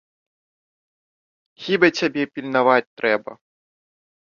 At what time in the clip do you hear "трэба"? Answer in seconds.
2.97-3.31